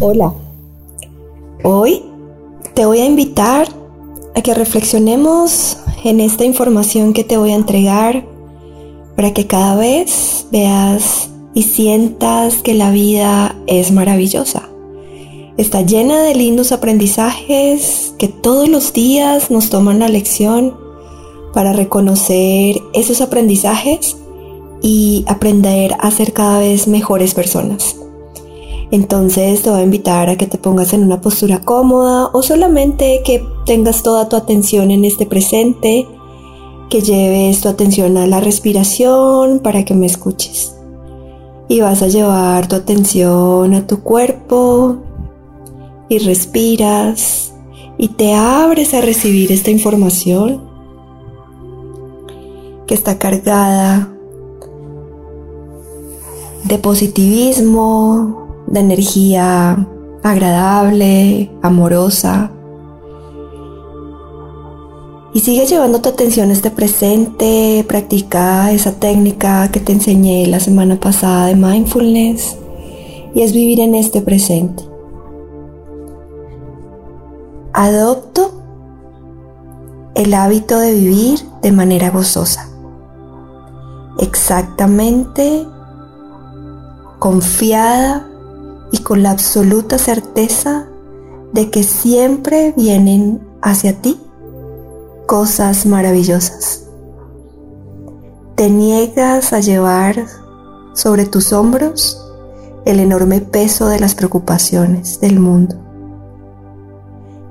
Hola. 0.00 0.32
Hoy 1.64 2.04
te 2.74 2.86
voy 2.86 3.00
a 3.00 3.04
invitar 3.04 3.66
a 4.36 4.42
que 4.42 4.54
reflexionemos 4.54 5.76
en 6.04 6.20
esta 6.20 6.44
información 6.44 7.12
que 7.12 7.24
te 7.24 7.36
voy 7.36 7.50
a 7.50 7.56
entregar 7.56 8.24
para 9.16 9.34
que 9.34 9.48
cada 9.48 9.74
vez 9.74 10.46
veas 10.52 11.30
y 11.52 11.64
sientas 11.64 12.62
que 12.62 12.74
la 12.74 12.92
vida 12.92 13.56
es 13.66 13.90
maravillosa. 13.90 14.68
Está 15.56 15.82
llena 15.82 16.22
de 16.22 16.36
lindos 16.36 16.70
aprendizajes 16.70 18.14
que 18.18 18.28
todos 18.28 18.68
los 18.68 18.92
días 18.92 19.50
nos 19.50 19.68
toman 19.68 19.98
la 19.98 20.08
lección 20.08 20.76
para 21.52 21.72
reconocer 21.72 22.80
esos 22.92 23.20
aprendizajes 23.20 24.16
y 24.80 25.24
aprender 25.26 25.96
a 25.98 26.12
ser 26.12 26.32
cada 26.32 26.60
vez 26.60 26.86
mejores 26.86 27.34
personas. 27.34 27.96
Entonces 28.90 29.62
te 29.62 29.70
voy 29.70 29.80
a 29.80 29.84
invitar 29.84 30.30
a 30.30 30.36
que 30.36 30.46
te 30.46 30.56
pongas 30.56 30.92
en 30.92 31.02
una 31.02 31.20
postura 31.20 31.60
cómoda 31.60 32.30
o 32.32 32.42
solamente 32.42 33.22
que 33.24 33.44
tengas 33.66 34.02
toda 34.02 34.28
tu 34.28 34.36
atención 34.36 34.90
en 34.90 35.04
este 35.04 35.26
presente, 35.26 36.08
que 36.88 37.02
lleves 37.02 37.60
tu 37.60 37.68
atención 37.68 38.16
a 38.16 38.26
la 38.26 38.40
respiración 38.40 39.58
para 39.58 39.84
que 39.84 39.94
me 39.94 40.06
escuches. 40.06 40.74
Y 41.68 41.80
vas 41.80 42.00
a 42.00 42.08
llevar 42.08 42.66
tu 42.66 42.76
atención 42.76 43.74
a 43.74 43.86
tu 43.86 44.02
cuerpo 44.02 44.96
y 46.08 46.18
respiras 46.18 47.52
y 47.98 48.08
te 48.08 48.32
abres 48.32 48.94
a 48.94 49.02
recibir 49.02 49.52
esta 49.52 49.70
información 49.70 50.62
que 52.86 52.94
está 52.94 53.18
cargada 53.18 54.08
de 56.64 56.78
positivismo, 56.78 58.47
de 58.70 58.80
energía 58.80 59.86
agradable, 60.22 61.50
amorosa. 61.62 62.50
Y 65.32 65.40
sigue 65.40 65.66
llevando 65.66 66.00
tu 66.00 66.08
atención 66.08 66.50
a 66.50 66.52
este 66.52 66.70
presente, 66.70 67.84
practica 67.86 68.72
esa 68.72 68.92
técnica 68.92 69.70
que 69.70 69.80
te 69.80 69.92
enseñé 69.92 70.46
la 70.46 70.60
semana 70.60 70.98
pasada 70.98 71.46
de 71.46 71.54
mindfulness 71.54 72.56
y 73.34 73.42
es 73.42 73.52
vivir 73.52 73.80
en 73.80 73.94
este 73.94 74.20
presente. 74.20 74.82
Adopto 77.72 78.52
el 80.14 80.34
hábito 80.34 80.78
de 80.80 80.94
vivir 80.94 81.40
de 81.62 81.70
manera 81.70 82.10
gozosa, 82.10 82.68
exactamente 84.18 85.64
confiada 87.20 88.27
con 89.08 89.22
la 89.22 89.30
absoluta 89.30 89.96
certeza 89.96 90.86
de 91.54 91.70
que 91.70 91.82
siempre 91.82 92.74
vienen 92.76 93.40
hacia 93.62 93.94
ti 93.94 94.20
cosas 95.24 95.86
maravillosas. 95.86 96.84
Te 98.54 98.68
niegas 98.68 99.54
a 99.54 99.60
llevar 99.60 100.26
sobre 100.92 101.24
tus 101.24 101.54
hombros 101.54 102.22
el 102.84 103.00
enorme 103.00 103.40
peso 103.40 103.88
de 103.88 103.98
las 103.98 104.14
preocupaciones 104.14 105.20
del 105.20 105.40
mundo. 105.40 105.76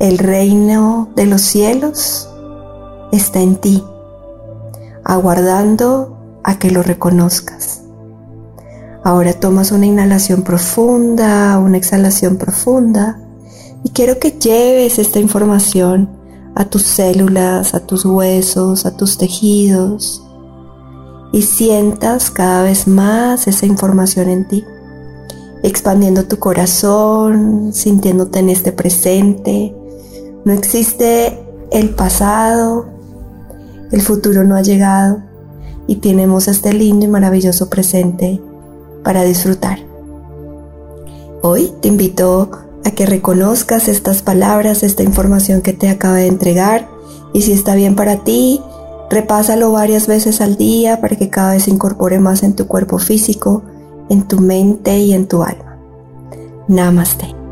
El 0.00 0.18
reino 0.18 1.08
de 1.14 1.26
los 1.26 1.42
cielos 1.42 2.28
está 3.12 3.38
en 3.38 3.54
ti, 3.54 3.84
aguardando 5.04 6.18
a 6.42 6.58
que 6.58 6.72
lo 6.72 6.82
reconozcas. 6.82 7.83
Ahora 9.04 9.34
tomas 9.34 9.70
una 9.70 9.84
inhalación 9.84 10.44
profunda, 10.44 11.58
una 11.58 11.76
exhalación 11.76 12.38
profunda 12.38 13.20
y 13.82 13.90
quiero 13.90 14.18
que 14.18 14.30
lleves 14.30 14.98
esta 14.98 15.20
información 15.20 16.08
a 16.54 16.64
tus 16.64 16.84
células, 16.84 17.74
a 17.74 17.80
tus 17.80 18.06
huesos, 18.06 18.86
a 18.86 18.96
tus 18.96 19.18
tejidos 19.18 20.24
y 21.34 21.42
sientas 21.42 22.30
cada 22.30 22.62
vez 22.62 22.88
más 22.88 23.46
esa 23.46 23.66
información 23.66 24.30
en 24.30 24.48
ti, 24.48 24.64
expandiendo 25.62 26.24
tu 26.24 26.38
corazón, 26.38 27.74
sintiéndote 27.74 28.38
en 28.38 28.48
este 28.48 28.72
presente. 28.72 29.76
No 30.46 30.54
existe 30.54 31.46
el 31.70 31.90
pasado, 31.90 32.86
el 33.92 34.00
futuro 34.00 34.44
no 34.44 34.56
ha 34.56 34.62
llegado 34.62 35.18
y 35.86 35.96
tenemos 35.96 36.48
este 36.48 36.72
lindo 36.72 37.04
y 37.04 37.08
maravilloso 37.08 37.68
presente 37.68 38.40
para 39.04 39.22
disfrutar. 39.22 39.78
Hoy 41.42 41.72
te 41.80 41.88
invito 41.88 42.50
a 42.84 42.90
que 42.90 43.06
reconozcas 43.06 43.86
estas 43.86 44.22
palabras, 44.22 44.82
esta 44.82 45.02
información 45.02 45.62
que 45.62 45.72
te 45.72 45.88
acaba 45.88 46.16
de 46.16 46.26
entregar 46.26 46.88
y 47.32 47.42
si 47.42 47.52
está 47.52 47.74
bien 47.74 47.94
para 47.94 48.24
ti, 48.24 48.60
repásalo 49.10 49.70
varias 49.70 50.06
veces 50.06 50.40
al 50.40 50.56
día 50.56 51.00
para 51.00 51.16
que 51.16 51.30
cada 51.30 51.52
vez 51.52 51.64
se 51.64 51.70
incorpore 51.70 52.18
más 52.18 52.42
en 52.42 52.56
tu 52.56 52.66
cuerpo 52.66 52.98
físico, 52.98 53.62
en 54.08 54.26
tu 54.26 54.40
mente 54.40 54.98
y 54.98 55.12
en 55.12 55.28
tu 55.28 55.42
alma. 55.42 55.78
Namaste. 56.66 57.43